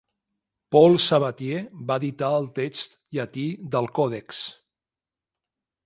[0.75, 1.59] Paul Sabatier
[1.91, 4.45] va editar el text llatí del còdex.